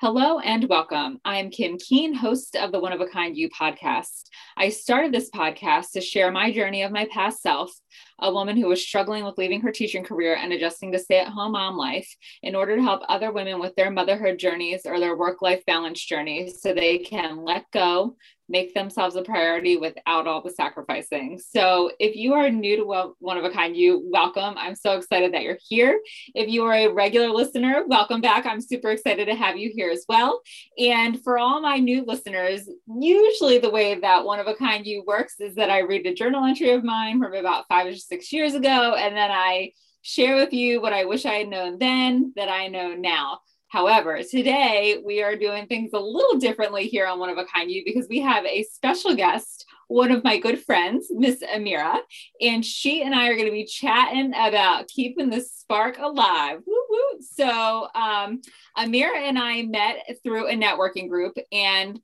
[0.00, 1.20] Hello and welcome.
[1.24, 4.24] I'm Kim Keane, host of the One of a Kind You podcast.
[4.56, 7.70] I started this podcast to share my journey of my past self,
[8.18, 11.28] a woman who was struggling with leaving her teaching career and adjusting to stay at
[11.28, 12.12] home mom life,
[12.42, 16.04] in order to help other women with their motherhood journeys or their work life balance
[16.04, 18.16] journeys so they can let go,
[18.48, 21.38] make themselves a priority without all the sacrificing.
[21.38, 24.54] So, if you are new to One of a Kind, you welcome.
[24.56, 26.00] I'm so excited that you're here.
[26.34, 28.46] If you are a regular listener, welcome back.
[28.46, 30.40] I'm super excited to have you here as well.
[30.78, 35.04] And for all my new listeners, usually the way that One of a Kind You
[35.06, 38.32] works is that I read a journal entry of mine from about five or six
[38.32, 42.34] years ago, and then I share with you what I wish I had known then
[42.36, 43.38] that I know now.
[43.74, 47.72] However, today we are doing things a little differently here on One of a Kind
[47.72, 51.96] You because we have a special guest, one of my good friends, Miss Amira,
[52.40, 56.60] and she and I are going to be chatting about keeping the spark alive.
[56.64, 57.18] Woo woo.
[57.20, 58.42] So, um,
[58.78, 61.98] Amira and I met through a networking group, and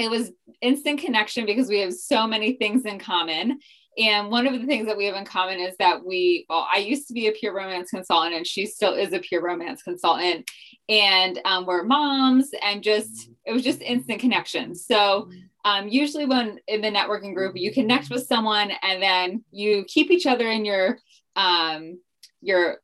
[0.00, 3.60] it was instant connection because we have so many things in common.
[3.98, 6.78] And one of the things that we have in common is that we, well, I
[6.78, 10.50] used to be a pure romance consultant and she still is a pure romance consultant.
[10.88, 14.74] And um, we're moms and just, it was just instant connection.
[14.74, 15.30] So
[15.64, 20.10] um, usually when in the networking group, you connect with someone and then you keep
[20.10, 20.98] each other in your,
[21.34, 21.98] um,
[22.42, 22.78] your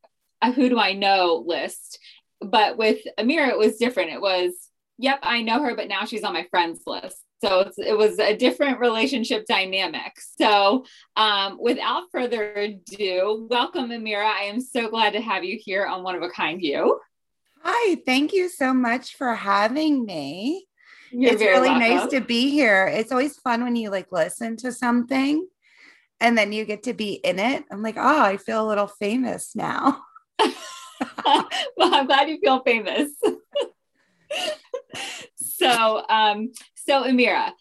[0.54, 1.98] who do I know list.
[2.40, 4.10] But with Amira, it was different.
[4.10, 4.52] It was,
[4.98, 7.22] yep, I know her, but now she's on my friends list.
[7.42, 10.12] So it was a different relationship dynamic.
[10.38, 10.84] So,
[11.16, 14.26] um, without further ado, welcome, Amira.
[14.26, 17.00] I am so glad to have you here on One of a Kind You.
[17.64, 20.68] Hi, thank you so much for having me.
[21.10, 21.88] You're it's really welcome.
[21.88, 22.86] nice to be here.
[22.86, 25.44] It's always fun when you like listen to something
[26.20, 27.64] and then you get to be in it.
[27.72, 30.00] I'm like, oh, I feel a little famous now.
[30.38, 31.48] well,
[31.80, 33.10] I'm glad you feel famous.
[35.36, 37.52] so, um, so, Amira,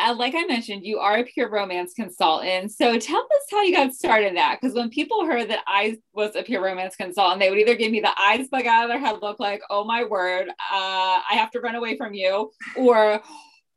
[0.00, 2.72] uh, like I mentioned, you are a pure romance consultant.
[2.72, 4.58] So tell us how you got started that.
[4.60, 7.92] Because when people heard that I was a pure romance consultant, they would either give
[7.92, 11.34] me the eyes bug out of their head, look like, oh my word, uh, I
[11.34, 13.20] have to run away from you, or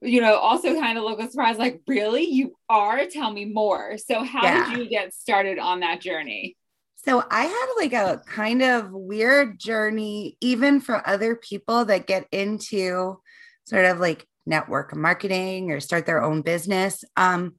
[0.02, 3.06] you know, also kind of look surprised, like, really, you are?
[3.06, 3.98] Tell me more.
[3.98, 4.70] So, how yeah.
[4.70, 6.58] did you get started on that journey?
[7.06, 12.28] So I had like a kind of weird journey, even for other people that get
[12.32, 13.20] into
[13.66, 17.04] sort of like network marketing or start their own business.
[17.16, 17.56] Um,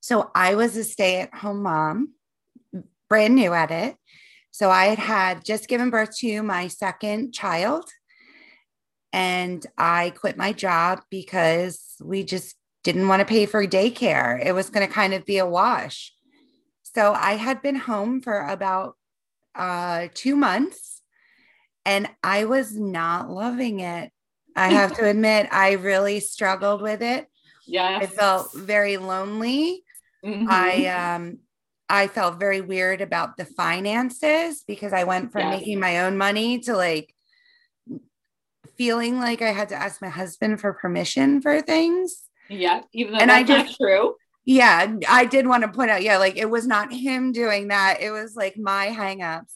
[0.00, 2.12] so I was a stay at home mom,
[3.08, 3.96] brand new at it.
[4.50, 7.88] So I had had just given birth to my second child.
[9.14, 14.44] And I quit my job because we just didn't want to pay for daycare.
[14.44, 16.12] It was going to kind of be a wash.
[16.94, 18.96] So I had been home for about
[19.54, 21.02] uh, two months
[21.84, 24.10] and I was not loving it.
[24.56, 27.26] I have to admit, I really struggled with it.
[27.66, 27.98] Yeah.
[28.00, 29.84] I felt very lonely.
[30.24, 30.46] Mm-hmm.
[30.50, 31.38] I um
[31.88, 35.60] I felt very weird about the finances because I went from yes.
[35.60, 37.14] making my own money to like
[38.76, 42.22] feeling like I had to ask my husband for permission for things.
[42.48, 44.14] Yeah, even though and that's I just, not true.
[44.44, 48.00] Yeah, I did want to point out, yeah, like it was not him doing that.
[48.00, 49.52] It was like my hangups.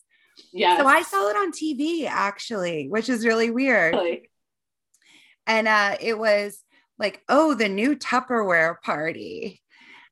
[0.52, 0.78] Yeah.
[0.78, 3.94] So I saw it on TV actually, which is really weird.
[3.94, 4.30] Really?
[5.46, 6.62] And uh, it was
[6.98, 9.62] like, oh, the new Tupperware party.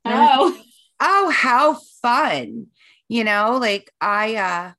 [0.05, 0.59] oh.
[1.01, 2.67] oh, how fun.
[3.09, 4.73] You know, like I uh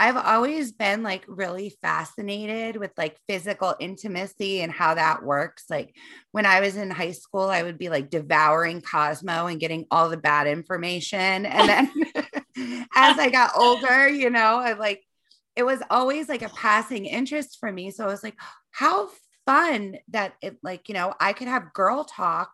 [0.00, 5.66] I've always been like really fascinated with like physical intimacy and how that works.
[5.68, 5.94] Like
[6.32, 10.08] when I was in high school, I would be like devouring Cosmo and getting all
[10.08, 11.44] the bad information.
[11.44, 11.92] And then
[12.96, 15.04] as I got older, you know, I like
[15.54, 17.90] it was always like a passing interest for me.
[17.90, 18.40] So I was like,
[18.70, 19.10] how
[19.44, 22.52] fun that it like, you know, I could have girl talk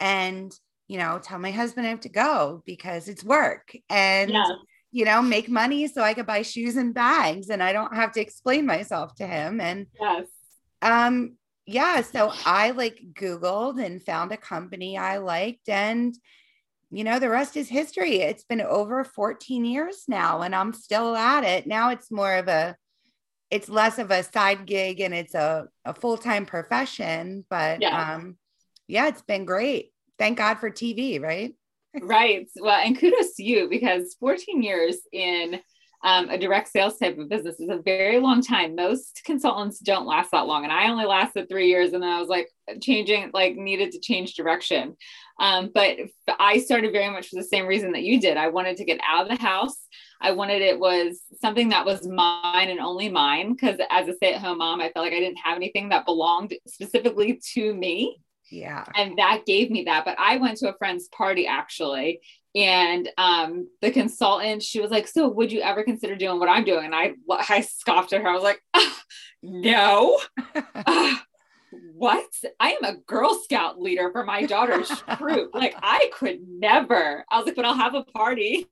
[0.00, 0.52] and,
[0.88, 4.54] you know, tell my husband I have to go because it's work and, yeah.
[4.94, 8.12] You know, make money so I could buy shoes and bags and I don't have
[8.12, 9.60] to explain myself to him.
[9.60, 10.26] And, yes.
[10.82, 11.36] um,
[11.66, 16.14] yeah, so I like Googled and found a company I liked and,
[16.92, 18.20] you know, the rest is history.
[18.20, 21.66] It's been over 14 years now and I'm still at it.
[21.66, 22.76] Now it's more of a
[23.50, 28.14] it's less of a side gig and it's a, a full-time profession but yeah.
[28.14, 28.36] um
[28.88, 31.54] yeah it's been great thank god for tv right
[32.02, 35.60] right well and kudos to you because 14 years in
[36.04, 38.74] um, a direct sales type of business is a very long time.
[38.74, 40.62] Most consultants don't last that long.
[40.62, 42.50] And I only lasted three years and then I was like
[42.82, 44.96] changing, like needed to change direction.
[45.40, 45.96] Um, but
[46.38, 48.36] I started very much for the same reason that you did.
[48.36, 49.78] I wanted to get out of the house.
[50.20, 53.54] I wanted it was something that was mine and only mine.
[53.54, 56.04] Because as a stay at home mom, I felt like I didn't have anything that
[56.04, 58.20] belonged specifically to me.
[58.50, 58.84] Yeah.
[58.94, 60.04] And that gave me that.
[60.04, 62.20] But I went to a friend's party actually.
[62.54, 66.64] And um, the consultant, she was like, So would you ever consider doing what I'm
[66.64, 66.84] doing?
[66.84, 67.14] And I,
[67.48, 68.28] I scoffed at her.
[68.28, 68.96] I was like, oh,
[69.42, 70.20] No.
[70.74, 71.16] uh,
[71.94, 72.26] what?
[72.60, 75.50] I am a Girl Scout leader for my daughter's troop.
[75.54, 77.24] Like, I could never.
[77.30, 78.68] I was like, But I'll have a party.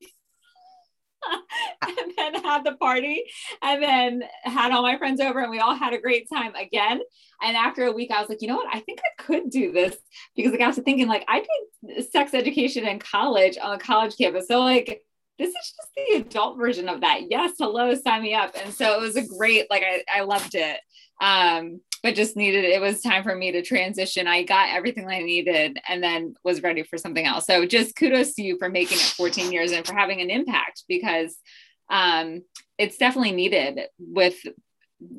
[1.82, 3.24] and then had the party
[3.62, 7.00] and then had all my friends over and we all had a great time again.
[7.42, 8.74] And after a week, I was like, you know what?
[8.74, 9.96] I think I could do this
[10.36, 11.44] because I got to thinking like I
[11.86, 14.48] did sex education in college on a college campus.
[14.48, 15.02] So like
[15.38, 17.30] this is just the adult version of that.
[17.30, 18.54] Yes, hello, sign me up.
[18.62, 20.78] And so it was a great, like I, I loved it.
[21.20, 24.26] Um, but just needed it was time for me to transition.
[24.26, 27.46] I got everything I needed and then was ready for something else.
[27.46, 30.82] So just kudos to you for making it 14 years and for having an impact
[30.88, 31.36] because
[31.88, 32.42] um,
[32.76, 34.36] it's definitely needed with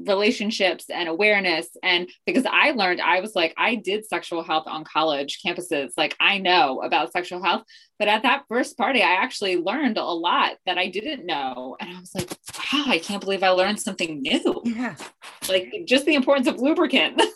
[0.06, 1.68] relationships and awareness.
[1.81, 5.91] And because i learned i was like i did sexual health on college campuses.
[5.97, 7.63] Like i know about sexual health.
[8.00, 11.77] But at that first party i actually learned a lot that i didn't know.
[11.80, 14.62] And i was like wow i can't believe i learned something new.
[14.63, 14.95] Yeah.
[15.50, 17.21] Like just the importance of lubricant.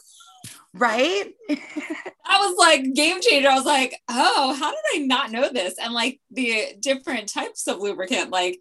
[0.74, 1.32] Right?
[1.50, 3.50] I was like game changer.
[3.50, 5.76] I was like oh how did i not know this?
[5.82, 8.60] And like the different types of lubricant like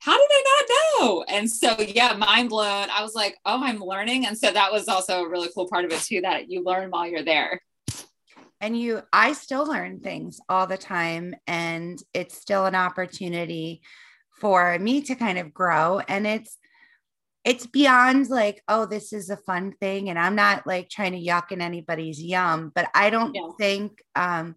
[0.00, 1.24] how did I not know?
[1.28, 2.88] And so, yeah, mind blown.
[2.90, 4.26] I was like, oh, I'm learning.
[4.26, 6.90] And so that was also a really cool part of it too, that you learn
[6.90, 7.60] while you're there.
[8.60, 11.34] And you, I still learn things all the time.
[11.46, 13.82] And it's still an opportunity
[14.40, 16.00] for me to kind of grow.
[16.00, 16.56] And it's,
[17.44, 20.10] it's beyond like, oh, this is a fun thing.
[20.10, 23.48] And I'm not like trying to yuck in anybody's yum, but I don't yeah.
[23.58, 24.54] think, um,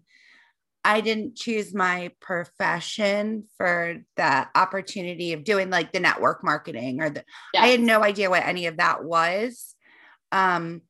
[0.84, 7.10] I didn't choose my profession for the opportunity of doing like the network marketing or
[7.10, 7.24] the
[7.54, 7.64] yes.
[7.64, 9.76] I had no idea what any of that was.
[10.32, 10.82] Um,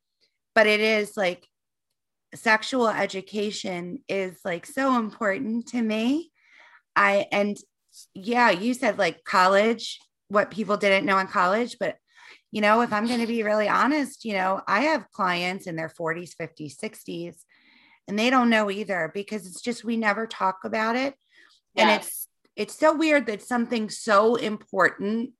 [0.55, 1.45] but it is like
[2.35, 6.31] sexual education is like so important to me.
[6.95, 7.57] I and
[8.13, 9.99] yeah, you said like college,
[10.29, 11.97] what people didn't know in college, but
[12.51, 15.75] you know, if I'm going to be really honest, you know, I have clients in
[15.75, 17.35] their 40s, 50s, 60s
[18.07, 21.15] and they don't know either because it's just we never talk about it.
[21.73, 21.83] Yes.
[21.83, 25.31] and it's it's so weird that something so important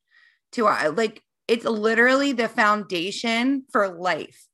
[0.53, 4.45] to our like it's literally the foundation for life.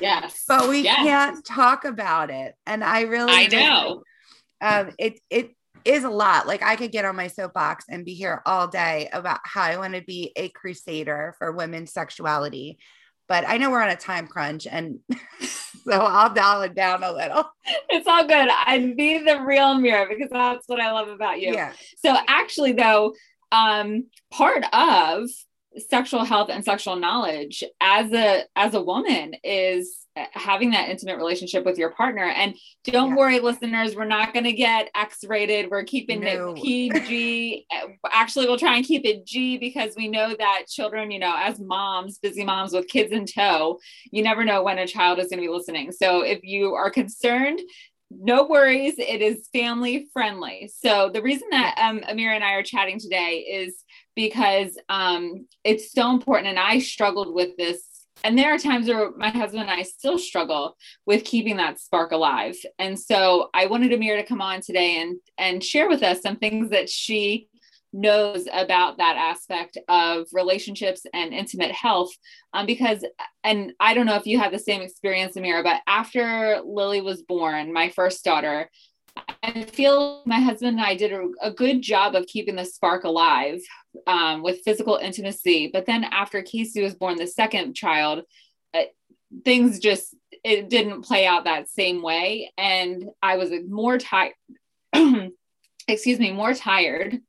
[0.00, 0.44] Yes.
[0.48, 0.96] But we yes.
[0.96, 2.54] can't talk about it.
[2.66, 4.02] And i really i know.
[4.60, 5.50] um it it
[5.84, 6.46] is a lot.
[6.46, 9.76] Like i could get on my soapbox and be here all day about how i
[9.76, 12.78] want to be a crusader for women's sexuality.
[13.28, 14.98] But I know we're on a time crunch and
[15.84, 17.44] so I'll dial it down a little.
[17.88, 18.48] It's all good.
[18.50, 21.52] I be the real mirror because that's what I love about you.
[21.54, 21.72] Yeah.
[22.04, 23.14] So actually though,
[23.50, 25.28] um, part of
[25.88, 31.64] sexual health and sexual knowledge as a as a woman is having that intimate relationship
[31.64, 32.24] with your partner.
[32.24, 32.54] And
[32.84, 33.16] don't yeah.
[33.16, 36.52] worry listeners we're not going to get x rated we're keeping no.
[36.52, 37.66] it pg
[38.12, 41.60] actually we'll try and keep it g because we know that children you know as
[41.60, 43.78] moms busy moms with kids in tow
[44.10, 45.92] you never know when a child is going to be listening.
[45.92, 47.60] So if you are concerned
[48.20, 48.94] no worries.
[48.98, 50.70] It is family friendly.
[50.74, 53.81] So the reason that um, amira and i are chatting today is
[54.14, 56.48] because um, it's so important.
[56.48, 57.82] And I struggled with this.
[58.24, 62.12] And there are times where my husband and I still struggle with keeping that spark
[62.12, 62.54] alive.
[62.78, 66.36] And so I wanted Amira to come on today and and share with us some
[66.36, 67.48] things that she
[67.92, 72.10] knows about that aspect of relationships and intimate health
[72.54, 73.04] um, because
[73.44, 77.22] and i don't know if you had the same experience amira but after lily was
[77.22, 78.70] born my first daughter
[79.42, 83.04] I feel my husband and I did a, a good job of keeping the spark
[83.04, 83.60] alive
[84.06, 85.70] um, with physical intimacy.
[85.72, 88.24] But then after Casey was born, the second child,
[88.72, 88.82] uh,
[89.44, 90.14] things just
[90.44, 94.34] it didn't play out that same way, and I was more tired.
[95.88, 97.20] excuse me, more tired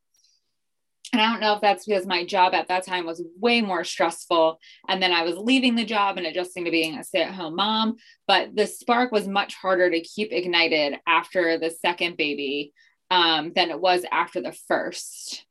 [1.13, 3.84] and I don't know if that's because my job at that time was way more
[3.84, 4.60] stressful.
[4.89, 7.55] And then I was leaving the job and adjusting to being a stay at home
[7.55, 7.98] mom.
[8.27, 12.74] But the spark was much harder to keep ignited after the second baby
[13.12, 15.46] um, than it was after the first.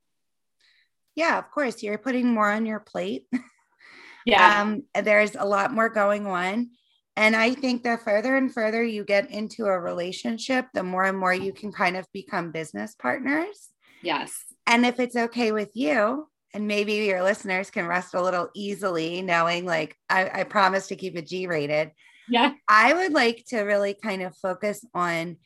[1.15, 1.81] Yeah, of course.
[1.83, 3.27] You're putting more on your plate.
[4.25, 4.61] Yeah.
[4.61, 6.71] Um, there's a lot more going on.
[7.17, 11.19] And I think the further and further you get into a relationship, the more and
[11.19, 13.71] more you can kind of become business partners.
[14.01, 14.45] Yes.
[14.67, 19.23] And if it's okay with you, and maybe your listeners can rest a little easily
[19.23, 21.93] knowing like I, I promise to keep it G rated.
[22.29, 22.53] Yeah.
[22.69, 25.39] I would like to really kind of focus on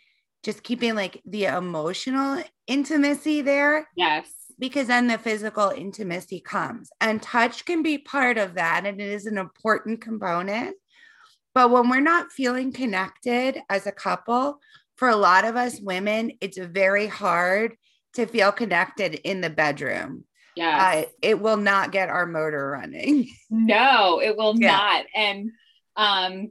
[0.42, 3.88] just keeping like the emotional intimacy there.
[3.96, 4.28] Yes.
[4.58, 9.08] because then the physical intimacy comes and touch can be part of that and it
[9.08, 10.76] is an important component
[11.54, 14.58] but when we're not feeling connected as a couple
[14.96, 17.76] for a lot of us women it's very hard
[18.16, 23.28] to feel connected in the bedroom yeah uh, it will not get our motor running
[23.50, 24.72] no it will yeah.
[24.72, 25.50] not and
[25.96, 26.50] um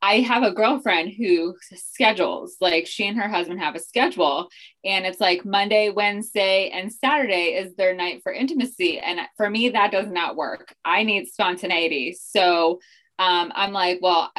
[0.00, 4.48] I have a girlfriend who schedules, like she and her husband have a schedule,
[4.84, 9.00] and it's like Monday, Wednesday, and Saturday is their night for intimacy.
[9.00, 10.72] And for me, that does not work.
[10.84, 12.16] I need spontaneity.
[12.18, 12.78] So
[13.18, 14.32] um, I'm like, well,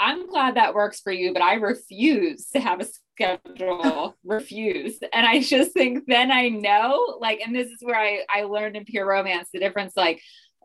[0.00, 4.98] I'm glad that works for you, but I refuse to have a schedule, refuse.
[5.12, 8.76] And I just think then I know, like, and this is where I, I learned
[8.76, 10.20] in pure romance the difference, like,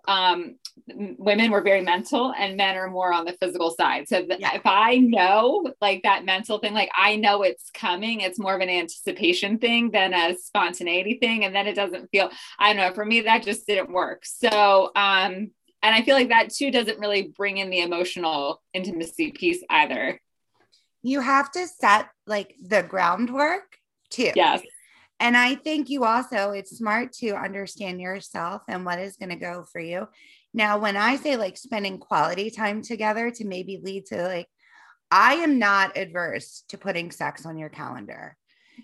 [0.08, 0.56] um,
[0.88, 4.08] women were very mental and men are more on the physical side.
[4.08, 4.56] So th- yeah.
[4.56, 8.62] if I know like that mental thing, like I know it's coming, it's more of
[8.62, 11.46] an anticipation thing than a spontaneity thing.
[11.46, 14.26] And then it doesn't feel, I don't know, for me, that just didn't work.
[14.26, 19.32] So, um, and I feel like that too doesn't really bring in the emotional intimacy
[19.32, 20.20] piece either.
[21.02, 23.78] You have to set like the groundwork
[24.10, 24.32] too.
[24.36, 24.62] Yes.
[25.22, 29.36] And I think you also, it's smart to understand yourself and what is going to
[29.36, 30.08] go for you.
[30.54, 34.48] Now, when I say like spending quality time together to maybe lead to like,
[35.12, 38.38] I am not adverse to putting sex on your calendar.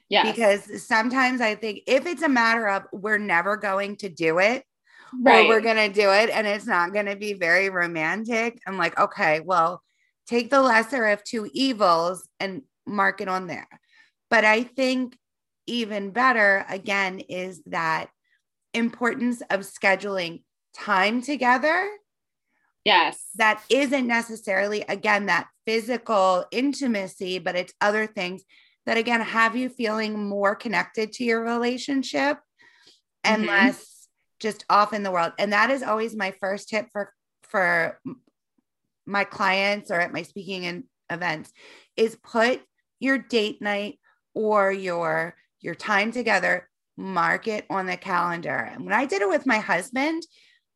[0.10, 0.30] Yeah.
[0.30, 4.64] Because sometimes I think if it's a matter of we're never going to do it,
[5.14, 5.46] right.
[5.46, 8.78] or we're going to do it and it's not going to be very romantic, I'm
[8.78, 9.82] like, okay, well,
[10.28, 13.68] take the lesser of two evils and mark it on there.
[14.30, 15.18] But I think
[15.68, 18.10] even better, again, is that
[18.74, 20.44] importance of scheduling
[20.76, 21.90] time together.
[22.84, 23.24] Yes.
[23.36, 28.44] That isn't necessarily, again, that physical intimacy, but it's other things
[28.86, 32.38] that, again, have you feeling more connected to your relationship
[33.24, 33.50] and mm-hmm.
[33.50, 33.95] less
[34.40, 35.34] just off in the world.
[35.40, 37.12] And that is always my first tip for,
[37.44, 38.00] for
[39.06, 41.52] my clients or at my speaking and events
[41.96, 42.62] is put
[43.00, 44.00] your date night
[44.34, 48.56] or your your time together, mark it on the calendar.
[48.56, 50.24] And when I did it with my husband,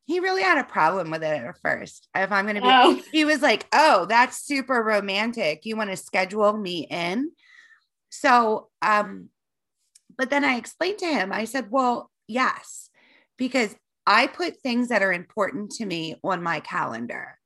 [0.06, 2.08] he really had a problem with it at first.
[2.16, 3.00] If I'm going to be, oh.
[3.12, 5.66] he was like, oh, that's super romantic.
[5.66, 7.32] You want to schedule me in?
[8.10, 9.30] So, um,
[10.18, 12.89] but then I explained to him, I said, well, yes,
[13.40, 17.40] because I put things that are important to me on my calendar.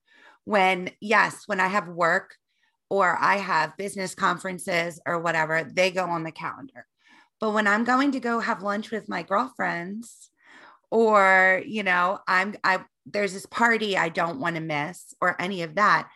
[0.43, 2.35] When, yes, when I have work
[2.89, 6.85] or I have business conferences or whatever, they go on the calendar.
[7.39, 10.29] But when I'm going to go have lunch with my girlfriends,
[10.91, 15.63] or, you know, I'm, I, there's this party I don't want to miss, or any
[15.63, 16.09] of that,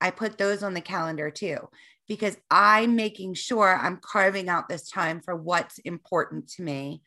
[0.00, 1.68] I put those on the calendar too,
[2.06, 7.02] because I'm making sure I'm carving out this time for what's important to me.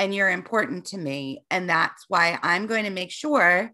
[0.00, 1.44] And you're important to me.
[1.50, 3.70] And that's why I'm going to make sure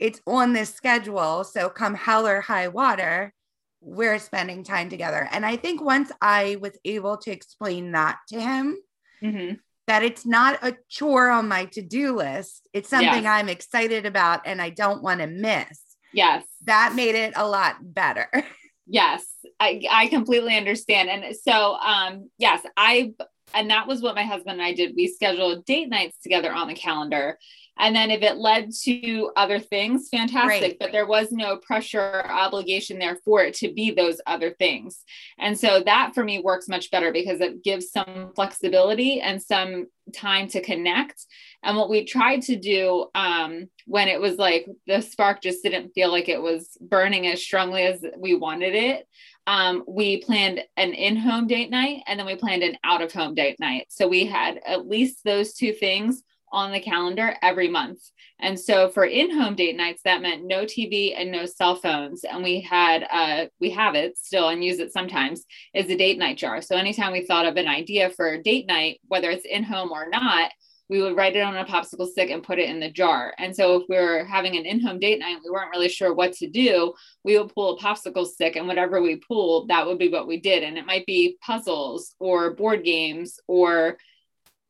[0.00, 1.44] it's on this schedule.
[1.44, 3.32] So come hell or high water,
[3.80, 5.28] we're spending time together.
[5.30, 8.78] And I think once I was able to explain that to him,
[9.22, 9.54] mm-hmm.
[9.86, 13.40] that it's not a chore on my to do list, it's something yes.
[13.40, 15.80] I'm excited about and I don't want to miss.
[16.12, 16.44] Yes.
[16.64, 18.28] That made it a lot better.
[18.92, 19.24] Yes,
[19.60, 21.10] I, I completely understand.
[21.10, 23.12] And so, um, yes, I,
[23.54, 24.94] and that was what my husband and I did.
[24.96, 27.38] We scheduled date nights together on the calendar.
[27.80, 30.62] And then if it led to other things, fantastic.
[30.62, 30.76] Right.
[30.78, 35.02] But there was no pressure or obligation there for it to be those other things.
[35.38, 39.86] And so that for me works much better because it gives some flexibility and some
[40.12, 41.24] time to connect.
[41.62, 45.92] And what we tried to do um, when it was like the spark just didn't
[45.94, 49.06] feel like it was burning as strongly as we wanted it.
[49.50, 53.12] Um, we planned an in home date night and then we planned an out of
[53.12, 53.86] home date night.
[53.88, 57.98] So we had at least those two things on the calendar every month.
[58.38, 62.22] And so for in-home date nights, that meant no TV and no cell phones.
[62.22, 66.18] And we had, uh, we have it still and use it sometimes, is a date
[66.18, 66.62] night jar.
[66.62, 70.08] So anytime we thought of an idea for a date night, whether it's in-home or
[70.08, 70.52] not,
[70.90, 73.32] we would write it on a popsicle stick and put it in the jar.
[73.38, 76.32] And so if we were having an in-home date night, we weren't really sure what
[76.34, 76.92] to do,
[77.24, 80.40] we would pull a popsicle stick and whatever we pulled, that would be what we
[80.40, 80.64] did.
[80.64, 83.98] And it might be puzzles or board games or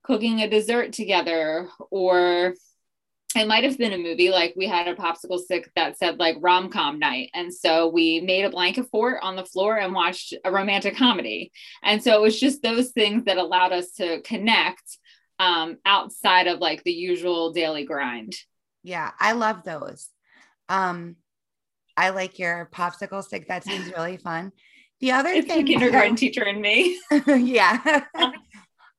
[0.02, 2.54] cooking a dessert together or
[3.36, 6.36] it might have been a movie like we had a popsicle stick that said like
[6.40, 10.50] rom-com night and so we made a blanket fort on the floor and watched a
[10.50, 11.52] romantic comedy
[11.84, 14.98] and so it was just those things that allowed us to connect
[15.40, 18.36] um, outside of like the usual daily grind.
[18.84, 20.08] Yeah i love those.
[20.68, 21.16] Um,
[21.96, 23.48] i like your popsicle stick.
[23.48, 24.52] That seems really fun.
[25.00, 27.00] The other it's thing the kindergarten teacher and me.
[27.26, 28.04] Yeah.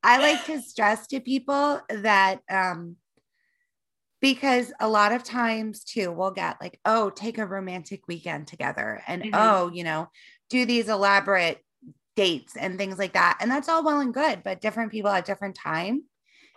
[0.04, 2.96] I like to stress to people that um
[4.20, 9.04] because a lot of times too we'll get like oh take a romantic weekend together
[9.08, 9.36] and mm-hmm.
[9.36, 10.10] oh you know
[10.50, 11.64] do these elaborate
[12.16, 13.38] dates and things like that.
[13.40, 16.04] And that's all well and good but different people at different time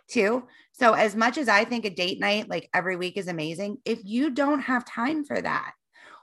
[0.08, 3.78] too so as much as i think a date night like every week is amazing
[3.84, 5.72] if you don't have time for that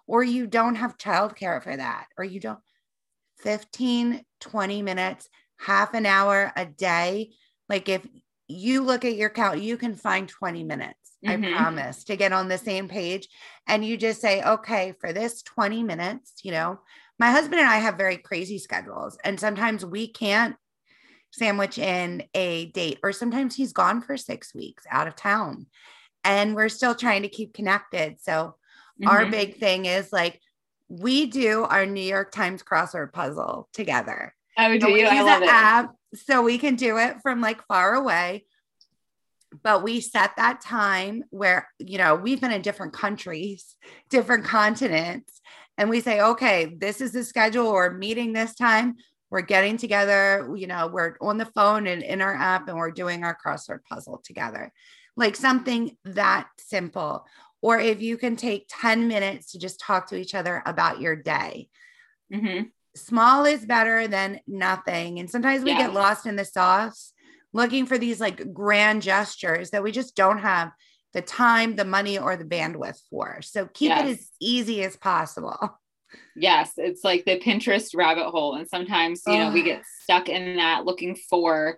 [0.07, 2.59] or you don't have childcare for that or you don't
[3.39, 7.31] 15 20 minutes half an hour a day
[7.69, 8.05] like if
[8.47, 11.43] you look at your count you can find 20 minutes mm-hmm.
[11.43, 13.27] I promise, to get on the same page.
[13.67, 16.79] And you just say, okay, for this 20 minutes, you know,
[17.19, 19.17] my husband and I have very crazy schedules.
[19.23, 20.55] And sometimes we can't
[21.31, 25.65] sandwich in a date, or sometimes he's gone for six weeks out of town.
[26.23, 28.17] And we're still trying to keep connected.
[28.21, 28.31] So
[29.01, 29.07] mm-hmm.
[29.07, 30.39] our big thing is like,
[30.87, 34.35] we do our New York Times crossword puzzle together.
[34.57, 35.07] Oh, do you?
[35.07, 35.49] I love it.
[35.49, 38.45] App so we can do it from like far away
[39.63, 43.75] but we set that time where you know we've been in different countries
[44.09, 45.41] different continents
[45.77, 48.95] and we say okay this is the schedule we're meeting this time
[49.31, 52.91] we're getting together you know we're on the phone and in our app and we're
[52.91, 54.71] doing our crossword puzzle together
[55.17, 57.25] like something that simple
[57.63, 61.15] or if you can take 10 minutes to just talk to each other about your
[61.15, 61.69] day
[62.31, 62.65] mm-hmm.
[62.95, 65.79] small is better than nothing and sometimes we yeah.
[65.79, 67.13] get lost in the sauce
[67.53, 70.71] looking for these like grand gestures that we just don't have
[71.13, 73.41] the time, the money, or the bandwidth for.
[73.41, 74.05] So keep yes.
[74.05, 75.79] it as easy as possible.
[76.35, 78.55] Yes, it's like the Pinterest rabbit hole.
[78.55, 81.77] And sometimes, you know, we get stuck in that looking for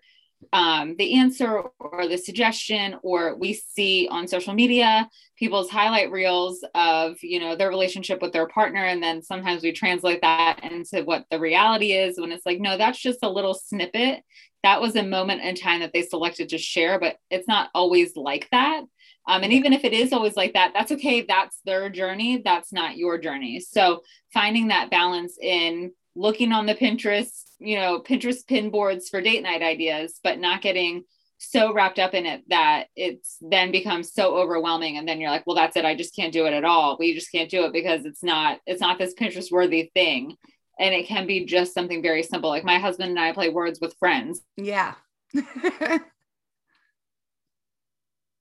[0.51, 6.63] um, the answer or the suggestion, or we see on social media people's highlight reels
[6.75, 8.83] of, you know, their relationship with their partner.
[8.83, 12.77] And then sometimes we translate that into what the reality is when it's like, no,
[12.77, 14.23] that's just a little snippet
[14.63, 18.15] that was a moment in time that they selected to share, but it's not always
[18.15, 18.81] like that.
[19.27, 21.21] Um, and even if it is always like that, that's okay.
[21.21, 22.41] That's their journey.
[22.43, 23.59] That's not your journey.
[23.59, 24.03] So
[24.33, 29.43] finding that balance in looking on the Pinterest, you know, Pinterest pin boards for date
[29.43, 31.03] night ideas, but not getting
[31.37, 34.97] so wrapped up in it that it's then becomes so overwhelming.
[34.97, 35.85] And then you're like well that's it.
[35.85, 36.97] I just can't do it at all.
[36.99, 40.37] We just can't do it because it's not it's not this pinterest worthy thing.
[40.79, 42.49] And it can be just something very simple.
[42.49, 44.41] Like my husband and i play words with friends.
[44.57, 44.95] Yeah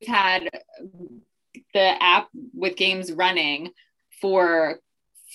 [0.07, 0.49] had
[1.75, 3.71] the app with games running
[4.21, 4.79] for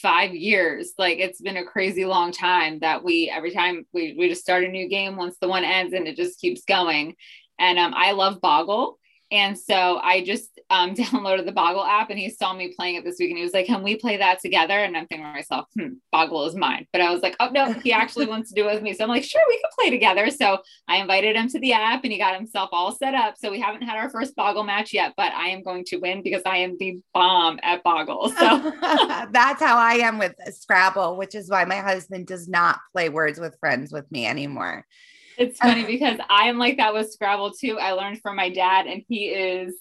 [0.01, 0.93] five years.
[0.97, 4.63] Like it's been a crazy long time that we every time we, we just start
[4.63, 7.15] a new game once the one ends and it just keeps going.
[7.59, 8.99] And um, i love boggle
[9.31, 13.03] and so I just um, downloaded the Boggle app and he saw me playing it
[13.03, 14.73] this week and he was like, Can we play that together?
[14.73, 16.87] And I'm thinking to myself, hmm, Boggle is mine.
[16.91, 18.93] But I was like, Oh, no, he actually wants to do it with me.
[18.93, 20.29] So I'm like, Sure, we can play together.
[20.29, 23.35] So I invited him to the app and he got himself all set up.
[23.37, 26.23] So we haven't had our first Boggle match yet, but I am going to win
[26.23, 28.29] because I am the bomb at Boggle.
[28.29, 28.73] So
[29.31, 33.39] that's how I am with Scrabble, which is why my husband does not play words
[33.39, 34.85] with friends with me anymore.
[35.37, 37.77] It's funny because I am like that with Scrabble too.
[37.79, 39.75] I learned from my dad, and he is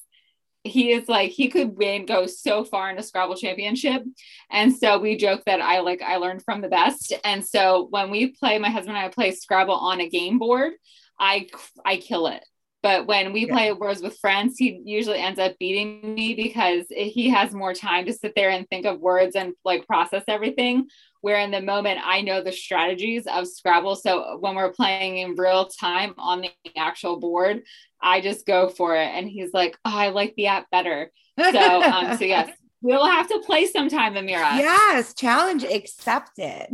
[0.64, 4.02] he is like he could win go so far in a Scrabble championship.
[4.50, 7.12] And so we joke that I like I learned from the best.
[7.24, 10.72] And so when we play, my husband and I play Scrabble on a game board,
[11.18, 11.48] I
[11.84, 12.44] I kill it.
[12.86, 13.52] But when we yeah.
[13.52, 18.06] play words with friends, he usually ends up beating me because he has more time
[18.06, 20.86] to sit there and think of words and like process everything
[21.20, 23.96] where in the moment I know the strategies of Scrabble.
[23.96, 27.62] So when we're playing in real time on the actual board,
[28.00, 29.08] I just go for it.
[29.08, 31.10] And he's like, oh, I like the app better.
[31.36, 34.58] So, um, so yes, we'll have to play sometime, Amira.
[34.58, 36.68] Yes, challenge accepted.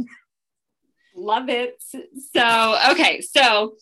[1.16, 1.82] Love it.
[2.34, 3.22] So, okay.
[3.22, 3.76] So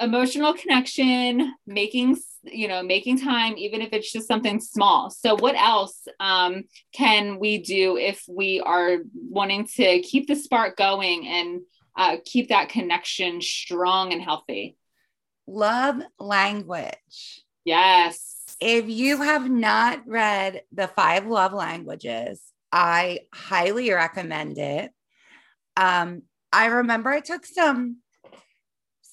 [0.00, 5.10] emotional connection, making you know making time even if it's just something small.
[5.10, 10.76] So what else um, can we do if we are wanting to keep the spark
[10.76, 11.60] going and
[11.96, 14.76] uh, keep that connection strong and healthy?
[15.46, 17.42] Love language.
[17.64, 18.56] Yes.
[18.60, 22.40] If you have not read the five love languages
[22.74, 24.90] i highly recommend it.
[25.76, 27.98] Um, i remember i took some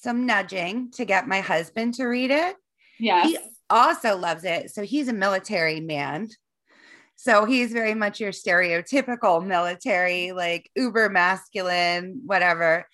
[0.02, 2.56] some nudging to get my husband to read it
[3.02, 3.24] yeah.
[3.24, 3.38] He
[3.68, 4.70] also loves it.
[4.70, 6.28] So he's a military man.
[7.16, 12.86] So he's very much your stereotypical military, like uber masculine, whatever.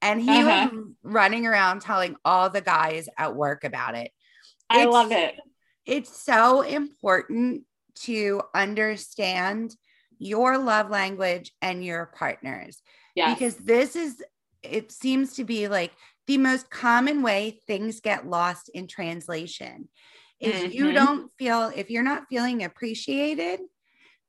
[0.00, 0.70] And he uh-huh.
[0.72, 4.12] was running around telling all the guys at work about it.
[4.70, 5.34] I it's, love it.
[5.84, 7.64] It's so important
[8.02, 9.74] to understand
[10.18, 12.80] your love language and your partners.
[13.16, 13.34] Yeah.
[13.34, 14.22] Because this is,
[14.62, 15.92] it seems to be like
[16.28, 19.88] the most common way things get lost in translation
[20.38, 20.72] is mm-hmm.
[20.72, 23.60] you don't feel if you're not feeling appreciated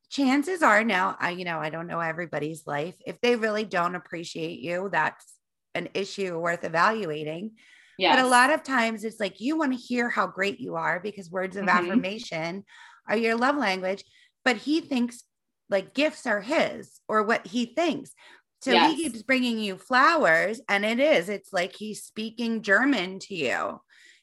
[0.09, 3.95] chances are now i you know i don't know everybody's life if they really don't
[3.95, 5.35] appreciate you that's
[5.75, 7.51] an issue worth evaluating
[7.99, 8.15] yes.
[8.15, 10.99] but a lot of times it's like you want to hear how great you are
[10.99, 11.85] because words of mm-hmm.
[11.85, 12.63] affirmation
[13.07, 14.03] are your love language
[14.43, 15.23] but he thinks
[15.69, 18.11] like gifts are his or what he thinks
[18.61, 18.95] so yes.
[18.95, 23.79] he keeps bringing you flowers and it is it's like he's speaking german to you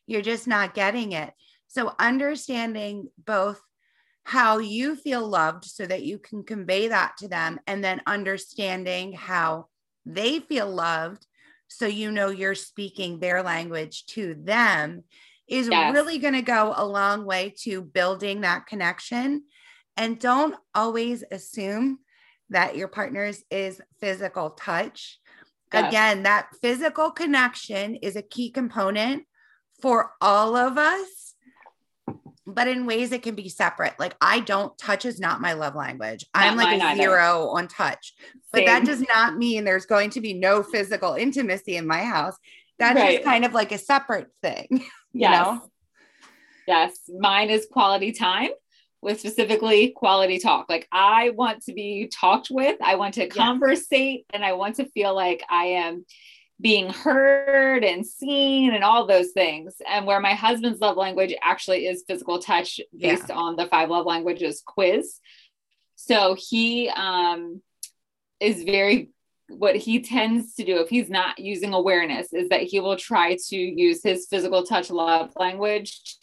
[0.06, 1.32] you're just not getting it
[1.66, 3.60] so understanding both
[4.24, 9.12] how you feel loved so that you can convey that to them and then understanding
[9.12, 9.66] how
[10.04, 11.26] they feel loved
[11.68, 15.02] so you know you're speaking their language to them
[15.48, 15.94] is yes.
[15.94, 19.44] really going to go a long way to building that connection
[19.96, 21.98] and don't always assume
[22.50, 25.18] that your partner's is physical touch
[25.72, 25.88] yes.
[25.88, 29.24] again that physical connection is a key component
[29.80, 31.26] for all of us
[32.46, 33.94] but in ways it can be separate.
[33.98, 36.24] Like I don't touch is not my love language.
[36.34, 37.02] Not I'm like a either.
[37.02, 38.14] zero on touch.
[38.52, 38.66] But Same.
[38.66, 42.36] that does not mean there's going to be no physical intimacy in my house.
[42.78, 43.16] That's right.
[43.16, 44.84] just kind of like a separate thing.
[45.12, 45.62] You know?
[46.68, 46.92] Yes.
[47.08, 48.50] Mine is quality time
[49.02, 50.66] with specifically quality talk.
[50.68, 52.76] Like I want to be talked with.
[52.82, 53.34] I want to yes.
[53.34, 56.04] conversate and I want to feel like I am
[56.60, 59.74] being heard and seen and all those things.
[59.86, 63.36] And where my husband's love language actually is physical touch based yeah.
[63.36, 65.20] on the five love languages quiz.
[65.96, 67.60] So he um,
[68.40, 69.10] is very,
[69.48, 73.36] what he tends to do if he's not using awareness is that he will try
[73.48, 76.16] to use his physical touch love language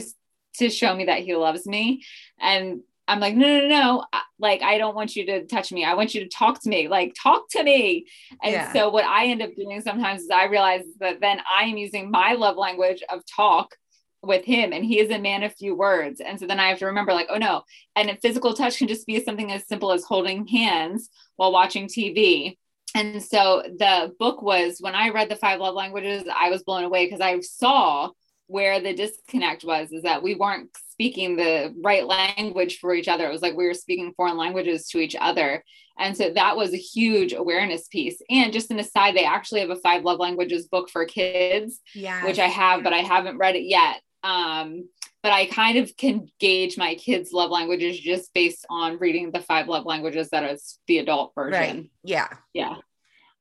[0.56, 2.04] to show me that he loves me.
[2.40, 4.06] And I'm like, no, no, no,
[4.40, 5.84] like I don't want you to touch me.
[5.84, 6.88] I want you to talk to me.
[6.88, 8.08] Like talk to me.
[8.42, 8.74] And yeah.
[8.74, 12.10] so what I end up doing sometimes is I realize that then I am using
[12.10, 13.76] my love language of talk
[14.22, 16.22] with him and he is a man of few words.
[16.22, 17.64] And so then I have to remember like, oh no.
[17.96, 21.88] And a physical touch can just be something as simple as holding hands while watching
[21.88, 22.58] TV.
[22.96, 26.86] And so the book was when I read the five love languages, I was blown
[26.86, 28.12] away because I saw
[28.48, 33.28] where the disconnect was is that we weren't speaking the right language for each other.
[33.28, 35.64] It was like we were speaking foreign languages to each other.
[35.98, 38.22] And so that was a huge awareness piece.
[38.30, 42.24] And just an aside, they actually have a five love languages book for kids, yes.
[42.26, 44.02] which I have, but I haven't read it yet.
[44.24, 44.88] Um,
[45.22, 49.40] but I kind of can gauge my kids' love languages just based on reading the
[49.40, 51.60] five love languages that is the adult version.
[51.60, 51.92] Right.
[52.04, 52.28] Yeah.
[52.54, 52.76] Yeah.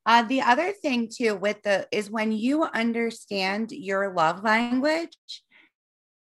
[0.04, 5.16] Uh, the other thing too with the is when you understand your love language,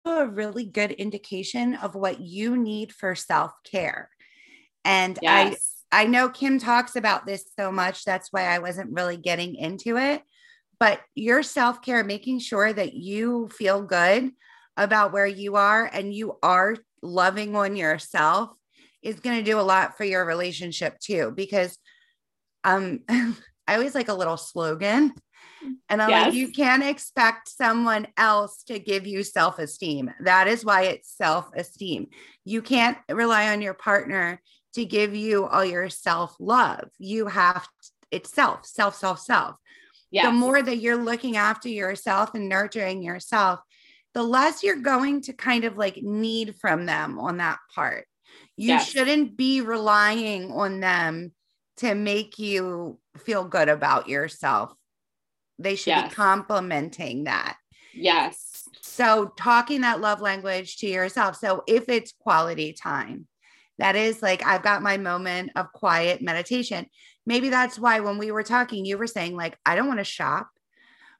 [0.04, 4.10] a really good indication of what you need for self-care.
[4.84, 5.54] And yes.
[5.92, 9.54] I I know Kim talks about this so much that's why I wasn't really getting
[9.54, 10.22] into it,
[10.80, 14.32] but your self-care making sure that you feel good
[14.76, 18.50] about where you are and you are loving on yourself
[19.02, 21.78] is going to do a lot for your relationship too because
[22.64, 23.00] um
[23.66, 25.12] I always like a little slogan.
[25.88, 26.26] And I'm yes.
[26.26, 30.10] like, you can't expect someone else to give you self esteem.
[30.20, 32.08] That is why it's self esteem.
[32.44, 34.40] You can't rely on your partner
[34.74, 36.88] to give you all your self love.
[36.98, 37.66] You have
[38.10, 39.56] it's self, self, self, self.
[40.10, 40.26] Yes.
[40.26, 43.60] The more that you're looking after yourself and nurturing yourself,
[44.12, 48.06] the less you're going to kind of like need from them on that part.
[48.56, 48.88] You yes.
[48.88, 51.32] shouldn't be relying on them
[51.78, 54.74] to make you feel good about yourself.
[55.58, 56.08] They should yes.
[56.08, 57.56] be complimenting that.
[57.92, 58.68] Yes.
[58.82, 61.36] So, talking that love language to yourself.
[61.36, 63.26] So, if it's quality time,
[63.78, 66.86] that is like, I've got my moment of quiet meditation.
[67.26, 70.04] Maybe that's why when we were talking, you were saying, like, I don't want to
[70.04, 70.48] shop.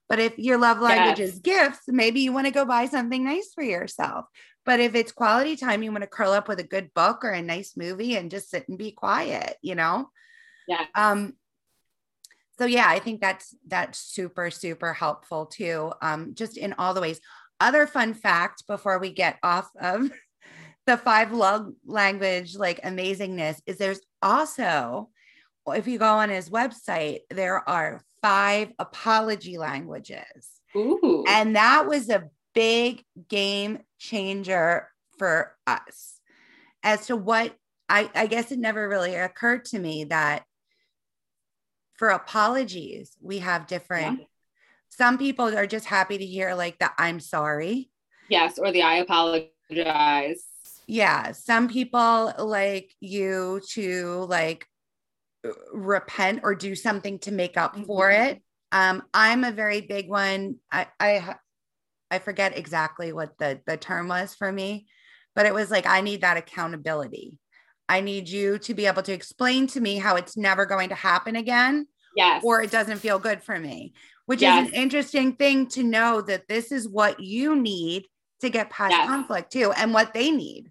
[0.09, 1.31] But if your love language yes.
[1.31, 4.27] is gifts, maybe you want to go buy something nice for yourself.
[4.67, 7.31] But if it's quality time, you want to curl up with a good book or
[7.31, 10.11] a nice movie and just sit and be quiet, you know?
[10.69, 10.85] Yeah.
[10.95, 11.35] Um,
[12.59, 15.93] so yeah, I think that's that's super super helpful too.
[16.03, 17.21] Um, just in all the ways.
[17.61, 20.11] Other fun fact before we get off of
[20.87, 25.09] the five love language like amazingness is there's also
[25.69, 31.25] if you go on his website there are five apology languages Ooh.
[31.27, 34.89] and that was a big game changer
[35.19, 36.21] for us
[36.83, 37.55] as to what
[37.89, 40.45] I, I guess it never really occurred to me that
[41.95, 44.21] for apologies, we have different.
[44.21, 44.27] Yeah.
[44.89, 47.91] Some people are just happy to hear like the I'm sorry.
[48.29, 50.45] Yes, or the I apologize.
[50.87, 54.67] Yeah, some people like you to like
[55.73, 57.85] repent or do something to make up mm-hmm.
[57.85, 58.43] for it.
[58.73, 60.57] Um, I'm a very big one.
[60.71, 61.37] I, I
[62.11, 64.87] I forget exactly what the the term was for me,
[65.35, 67.39] but it was like I need that accountability.
[67.89, 70.95] I need you to be able to explain to me how it's never going to
[70.95, 71.87] happen again.
[72.17, 72.43] Yes.
[72.45, 73.93] Or it doesn't feel good for me,
[74.27, 74.67] which Yes.
[74.67, 78.07] is an interesting thing to know that this is what you need
[78.41, 79.07] to get past Yes.
[79.07, 80.71] conflict too, and what they need.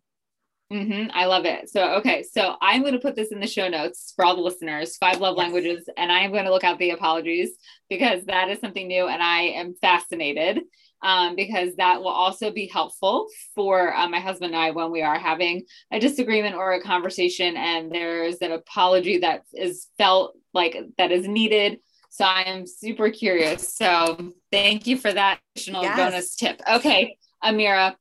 [0.71, 1.11] Mm-hmm.
[1.13, 1.69] I love it.
[1.69, 2.23] So, okay.
[2.23, 5.19] So I'm going to put this in the show notes for all the listeners, five
[5.19, 5.43] love Yes.
[5.43, 7.51] languages, and I am going to look out the apologies
[7.89, 10.61] because that is something new and I am fascinated
[11.03, 15.01] um, because that will also be helpful for uh, my husband and I when we
[15.01, 20.77] are having a disagreement or a conversation and there's an apology that is felt like
[20.97, 21.79] that is needed.
[22.09, 23.75] So I am super curious.
[23.75, 25.97] So thank you for that additional Yes.
[25.97, 26.61] bonus tip.
[26.71, 27.95] Okay, Amira,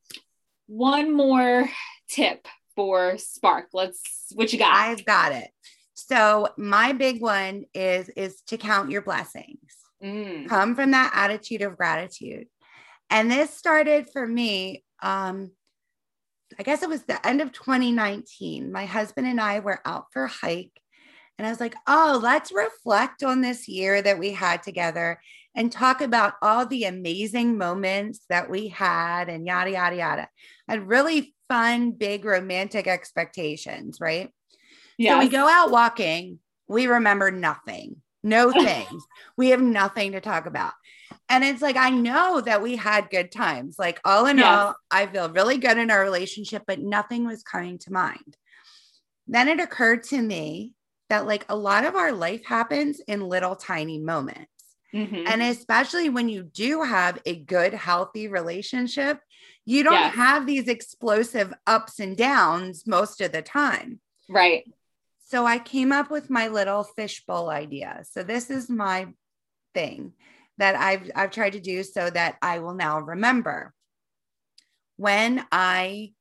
[0.67, 1.69] one more
[2.09, 3.67] tip for Spark.
[3.73, 4.01] Let's
[4.33, 4.73] what you got?
[4.73, 5.49] I've got it.
[5.95, 9.57] So my big one is is to count your blessings.
[10.03, 12.47] Mm, Come from that attitude of gratitude.
[13.09, 15.51] And this started for me um
[16.59, 18.71] I guess it was the end of 2019.
[18.71, 20.79] My husband and I were out for a hike
[21.37, 25.19] and I was like, "Oh, let's reflect on this year that we had together
[25.55, 30.27] and talk about all the amazing moments that we had and yada yada yada."
[30.67, 34.29] I had really fun big romantic expectations, right?
[34.97, 35.13] Yeah.
[35.13, 36.39] So we go out walking.
[36.67, 39.05] We remember nothing, no things.
[39.37, 40.73] we have nothing to talk about.
[41.29, 43.77] And it's like, I know that we had good times.
[43.79, 44.63] Like, all in Yes.
[44.63, 48.37] all, I feel really good in our relationship, but nothing was coming to mind.
[49.27, 50.73] Then it occurred to me
[51.09, 54.49] that, like, a lot of our life happens in little tiny moments.
[54.93, 55.23] Mhm.
[55.27, 59.19] And especially when you do have a good, healthy relationship,
[59.65, 60.15] you don't Yes.
[60.15, 63.99] have these explosive ups and downs most of the time.
[64.29, 64.65] right.
[65.25, 68.03] So I came up with my little fishbowl idea.
[68.09, 69.07] So this is my
[69.73, 70.13] thing
[70.57, 73.73] that I've I've tried to do so that I will now remember.
[74.97, 76.13] When I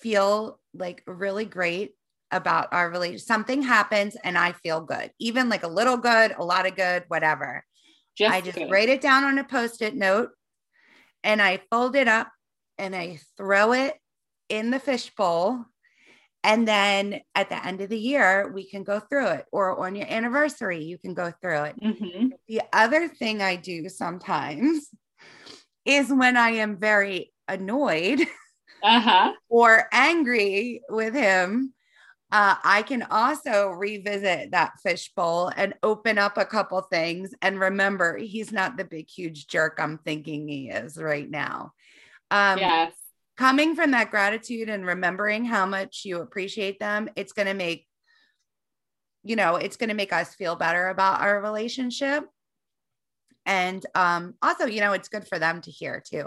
[0.00, 1.94] feel like really great
[2.30, 6.44] about our relationship, something happens and I feel good, even like a little good, a
[6.44, 7.64] lot of good, whatever.
[8.16, 8.70] Just, I just good.
[8.70, 10.30] write it down on a post-it note
[11.24, 12.28] and I fold it up
[12.78, 13.94] and I throw it
[14.48, 15.64] in the fishbowl.
[16.42, 19.94] And then at the end of the year, we can go through it, or on
[19.94, 21.76] your anniversary, you can go through it.
[21.82, 22.32] Mhm.
[22.48, 24.88] The other thing I do sometimes
[25.84, 28.20] is when I am very annoyed
[28.82, 29.32] Uh-huh.
[29.48, 31.74] or angry with him,
[32.32, 38.16] uh, I can also revisit that fishbowl and open up a couple things and remember
[38.16, 41.72] he's not the big, huge jerk I'm thinking he is right now.
[42.30, 42.92] Um, yes.
[43.40, 47.86] Coming from that gratitude and remembering how much you appreciate them, it's going to make,
[49.22, 52.24] you know, it's going to make us feel better about our relationship.
[53.46, 56.26] And um, also, you know, it's good for them to hear too.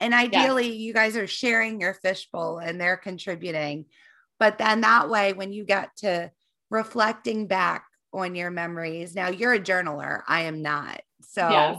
[0.00, 3.84] And ideally, you guys are sharing your fishbowl and they're contributing.
[4.40, 6.30] But then that way, when you get to
[6.70, 10.22] reflecting back on your memories, now you're a journaler.
[10.26, 11.02] I am not.
[11.20, 11.76] So Yes.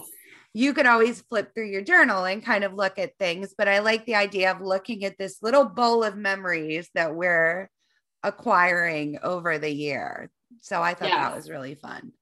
[0.55, 3.53] You can always flip through your journal and kind of look at things.
[3.57, 7.69] But I like the idea of looking at this little bowl of memories that we're
[8.23, 10.31] acquiring over the year.
[10.61, 12.13] So I thought that was really fun.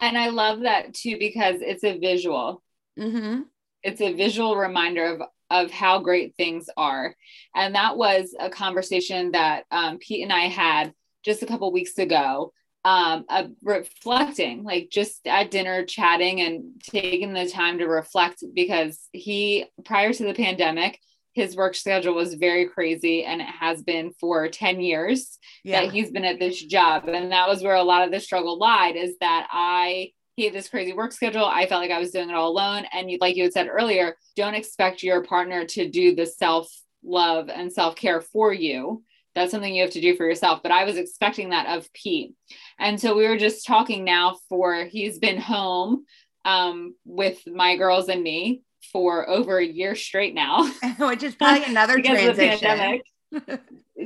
[0.00, 2.64] And I love that too because it's a visual.
[2.98, 3.42] hmm
[3.84, 7.14] It's a visual reminder of of how great things are.
[7.54, 10.92] And that was a conversation that um, Pete and I had
[11.24, 12.52] just a couple weeks ago.
[12.84, 19.08] Um, uh, reflecting, like just at dinner, chatting and taking the time to reflect because
[19.12, 20.98] he, prior to the pandemic,
[21.34, 25.82] his work schedule was very crazy and it has been for 10 years Yeah.
[25.82, 27.08] that he's been at this job.
[27.08, 30.54] And that was where a lot of the struggle lied is that I he had
[30.54, 31.44] this crazy work schedule.
[31.44, 32.84] I felt like I was doing it all alone.
[32.92, 36.72] And you, like you had said earlier, don't expect your partner to do the self
[37.02, 39.02] love and self care for you.
[39.38, 40.60] That's something you have to do for yourself.
[40.64, 42.34] But I was expecting that of Pete.
[42.78, 46.04] And so we were just talking now for he's been home
[46.44, 51.64] um, with my girls and me for over a year straight now Which is probably
[51.66, 53.60] another because of the transition.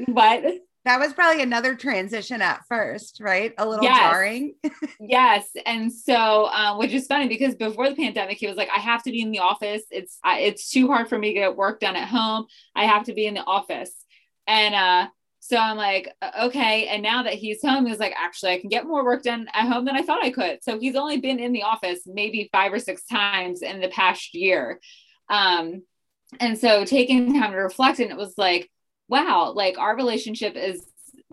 [0.09, 0.43] but
[0.85, 3.55] That was probably another transition at first, right?
[3.57, 3.99] A little Yes.
[4.01, 4.55] jarring.
[5.01, 8.81] Yes, and so um, which is funny because before the pandemic, he was like, "I
[8.81, 9.83] have to be in the office.
[9.93, 12.47] It's I, it's too hard for me to get work done at home.
[12.75, 13.93] I have to be in the office."
[14.49, 15.07] And uh,
[15.53, 18.71] so I'm like, "Uh, "Okay." And now that he's home, he's like, "Actually, I can
[18.71, 21.39] get more work done at home than I thought I could." So he's only been
[21.39, 24.81] in the office maybe five or six times in the past year.
[25.29, 25.83] Um,
[26.41, 28.71] and so taking time to reflect, and it was like,
[29.09, 30.87] "Wow!" Like our relationship is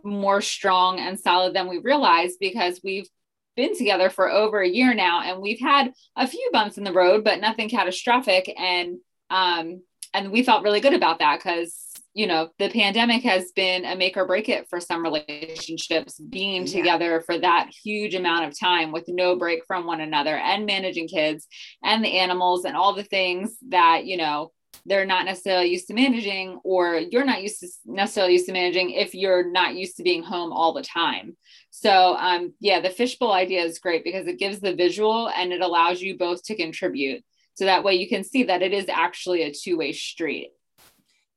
[0.04, 3.08] more strong and solid than we realized because we've
[3.56, 6.92] been together for over a year now, and we've had a few bumps in the
[6.92, 8.54] road, but nothing catastrophic.
[8.60, 8.98] And
[9.30, 9.82] um,
[10.14, 11.89] and we felt really good about that because
[12.20, 16.68] you know the pandemic has been a make or break it for some relationships being
[16.68, 16.74] yeah.
[16.74, 21.08] together for that huge amount of time with no break from one another and managing
[21.08, 21.48] kids
[21.82, 24.52] and the animals and all the things that you know
[24.86, 28.90] they're not necessarily used to managing or you're not used to necessarily used to managing
[28.90, 31.38] if you're not used to being home all the time.
[31.70, 35.62] So um yeah the fishbowl idea is great because it gives the visual and it
[35.62, 37.24] allows you both to contribute.
[37.54, 40.52] So that way you can see that it is actually a two-way street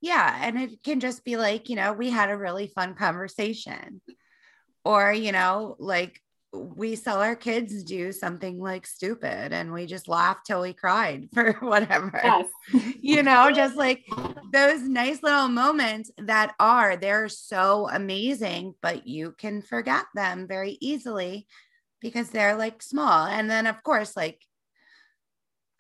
[0.03, 4.03] yeah and it can just be like you know we had a really fun conversation
[4.85, 6.21] or you know like
[6.53, 11.29] we saw our kids do something like stupid and we just laughed till we cried
[11.35, 12.21] for whatever.
[12.23, 12.49] Yes.
[13.01, 14.05] you know, just like
[14.53, 20.77] those nice little moments that are, they're so amazing, but you can forget them very
[20.81, 21.47] easily
[22.01, 23.27] because they're like small.
[23.27, 24.43] And then, of course, like,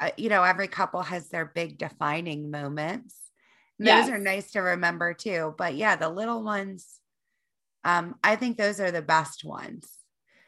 [0.00, 3.16] uh, you know, every couple has their big defining moments.
[3.84, 4.06] Yes.
[4.06, 5.54] Those are nice to remember too.
[5.58, 6.86] But yeah, the little ones,
[7.84, 9.88] um, I think those are the best ones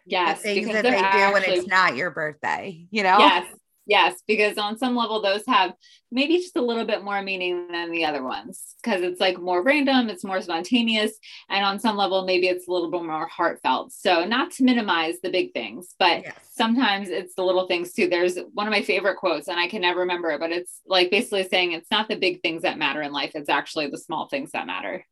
[0.06, 0.42] Yes.
[0.42, 3.18] The things that they do when it's not your birthday, you know?
[3.18, 3.46] Yes.
[3.86, 4.22] Yes.
[4.26, 5.74] Because on some level, those have
[6.10, 9.62] maybe just a little bit more meaning than the other ones because it's like more
[9.62, 11.12] random, it's more spontaneous.
[11.50, 13.92] And on some level, maybe it's a little bit more heartfelt.
[13.92, 16.34] So, not to minimize the big things, but yes.
[16.54, 18.08] sometimes it's the little things too.
[18.08, 21.10] There's one of my favorite quotes, and I can never remember it, but it's like
[21.10, 24.28] basically saying it's not the big things that matter in life, it's actually the small
[24.28, 25.04] things that matter.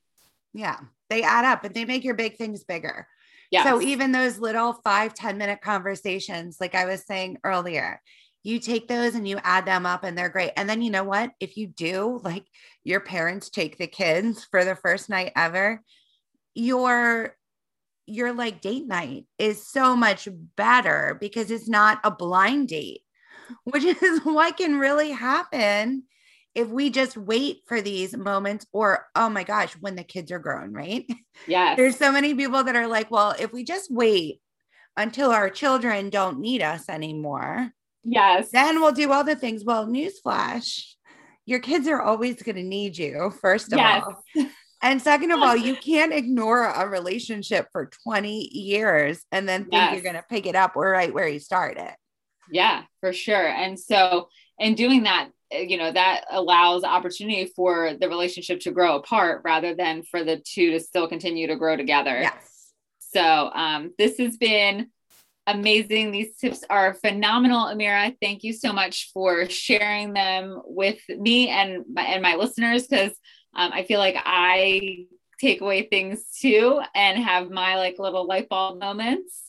[0.54, 0.78] Yeah.
[1.10, 3.06] They add up and they make your big things bigger.
[3.50, 3.66] Yes.
[3.66, 8.00] So even those little five ten minute conversations, like I was saying earlier,
[8.42, 10.52] you take those and you add them up and they're great.
[10.56, 11.30] And then you know what?
[11.38, 12.44] If you do, like
[12.84, 15.82] your parents take the kids for the first night ever,
[16.54, 17.36] your
[18.06, 23.02] your like date night is so much better because it's not a blind date,
[23.64, 26.04] which is what can really happen
[26.54, 30.38] if we just wait for these moments or oh my gosh when the kids are
[30.38, 31.06] grown right
[31.46, 34.40] yeah there's so many people that are like well if we just wait
[34.96, 37.72] until our children don't need us anymore
[38.04, 38.50] yes.
[38.50, 39.64] Then we'll do the things.
[39.64, 40.92] Well newsflash
[41.44, 44.04] your kids are always going to need you first of yes.
[44.04, 44.46] all.
[44.82, 49.74] And second of all you can't ignore a relationship for 20 years and then think
[49.74, 49.94] yes.
[49.94, 51.94] you're going to pick it up right where you started.
[52.50, 53.46] Yeah for sure.
[53.46, 58.96] And so in doing that you know that allows opportunity for the relationship to grow
[58.96, 62.18] apart rather than for the two to still continue to grow together.
[62.22, 62.72] Yes.
[62.98, 64.88] So um, this has been
[65.46, 71.48] amazing these tips are phenomenal amira thank you so much for sharing them with me
[71.48, 73.12] and my, and my listeners because
[73.54, 75.06] um, i feel like i
[75.40, 79.42] take away things too and have my like little light bulb moments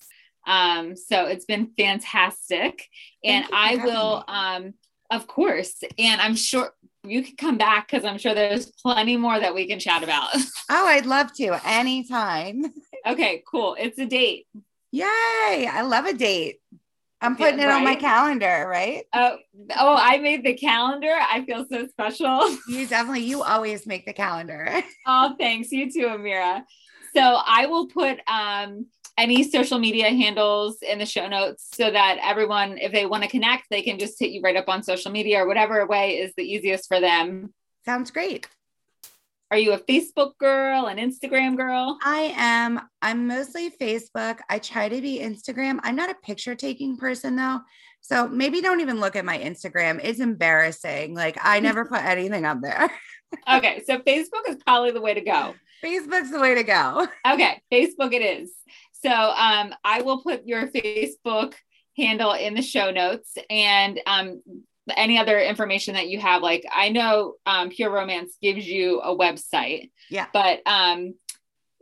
[0.45, 2.88] um, so it's been fantastic
[3.23, 4.73] and i will um,
[5.13, 5.84] of course.
[5.97, 6.71] And I'm sure
[7.03, 10.29] you can come back because I'm sure there's plenty more that we can chat about.
[10.69, 12.63] Oh, I'd love to anytime.
[13.06, 13.75] okay, cool.
[13.77, 14.47] It's a date.
[14.93, 15.67] Yay.
[15.67, 16.60] I love a date.
[17.19, 17.77] I'm putting yeah, it right?
[17.77, 19.06] on my calendar, right?
[19.12, 19.38] Oh,
[19.75, 21.12] oh, I made the calendar.
[21.12, 22.58] I feel so special.
[22.67, 24.84] You definitely, you always make the calendar.
[25.08, 25.71] oh, thanks.
[25.71, 26.62] You too, Amira.
[27.15, 28.86] So I will put um
[29.17, 33.29] any social media handles in the show notes so that everyone, if they want to
[33.29, 36.34] connect, they can just hit you right up on social media or whatever way is
[36.38, 37.51] the easiest for them.
[37.86, 38.47] Sounds great.
[39.51, 41.99] Are you a Facebook girl, an Instagram girl?
[42.03, 42.82] I am.
[43.01, 44.39] I'm mostly Facebook.
[44.49, 45.79] I try to be Instagram.
[45.84, 47.60] I'm not a picture taking person though.
[48.01, 49.99] So maybe don't even look at my Instagram.
[50.03, 51.13] It's embarrassing.
[51.15, 52.91] Like I never put anything up there.
[53.51, 53.84] okay.
[53.86, 55.53] So Facebook is probably the way to go.
[55.84, 57.08] Facebook's the way to go.
[57.27, 57.62] Okay.
[57.71, 58.51] Facebook it is.
[59.03, 61.53] So um, I will put your Facebook
[61.97, 64.41] handle in the show notes and um,
[64.95, 66.41] any other information that you have.
[66.41, 69.91] Like I know um, Pure Romance gives you a website.
[70.09, 70.27] Yeah.
[70.33, 71.15] But um,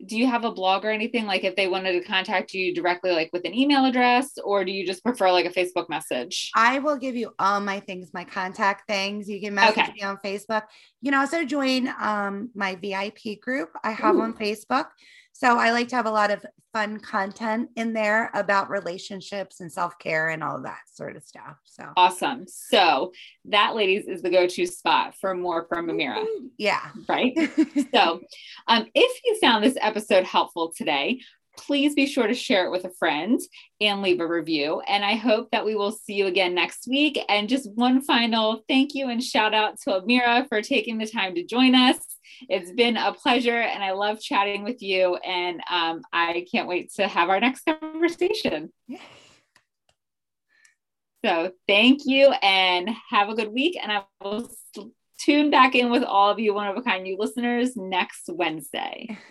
[0.06, 1.26] do you have a blog or anything?
[1.26, 4.72] Like if they wanted to contact you directly, like with an email address, or do
[4.72, 6.52] you just prefer like a Facebook message?
[6.56, 9.30] I will give you all my things, my contact things.
[9.30, 9.94] You can message okay.
[9.94, 10.64] me on Facebook.
[11.02, 14.22] You can also join um, my VIP group I have Ooh.
[14.22, 14.88] on Facebook.
[15.34, 19.72] So I like to have a lot of fun content in there about relationships and
[19.72, 21.58] self care and all of that sort of stuff.
[21.66, 22.46] So awesome.
[22.48, 23.12] So
[23.46, 26.24] that, ladies, is the go to spot for more from Amira.
[26.58, 26.82] Yeah.
[27.10, 27.34] Right.
[27.94, 28.22] so
[28.68, 31.22] um, if you found this episode helpful today,
[31.66, 33.40] please be sure to share it with a friend
[33.80, 34.82] and leave a review.
[34.88, 37.20] And I hope that we will see you again next week.
[37.30, 41.36] And just one final thank you and shout out to Amira for taking the time
[41.36, 41.98] to join us.
[42.50, 45.16] It's been a pleasure and I love chatting with you.
[45.18, 48.72] And um, I can't wait to have our next conversation.
[51.24, 53.78] So thank you and have a good week.
[53.82, 54.50] And I will
[55.20, 59.18] tune back in with all of you, one of a kind, you listeners, next Wednesday.